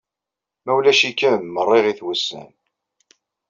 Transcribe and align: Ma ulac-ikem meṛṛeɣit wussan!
Ma 0.63 0.71
ulac-ikem 0.77 1.41
meṛṛeɣit 1.47 1.99
wussan! 2.05 2.51